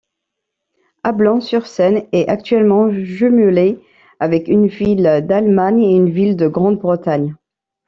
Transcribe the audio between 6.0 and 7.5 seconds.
ville de Grande-Bretagne.